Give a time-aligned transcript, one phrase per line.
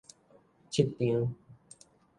[0.71, 1.31] 七張